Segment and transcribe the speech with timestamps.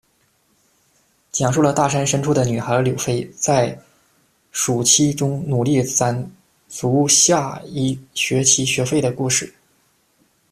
[1.31, 3.79] 讲述了大山深处的女孩柳菲，在
[4.51, 6.31] 暑期中努力攒
[6.67, 9.53] 足下一学期学费的故事。